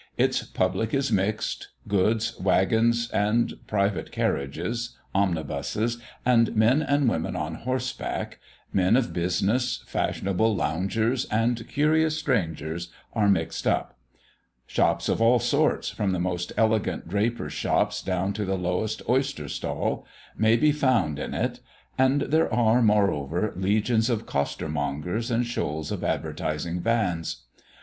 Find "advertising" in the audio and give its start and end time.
26.03-26.79